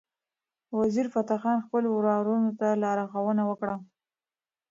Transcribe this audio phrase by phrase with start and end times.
[0.79, 3.75] وزیرفتح خان خپل ورورانو ته لارښوونه وکړه.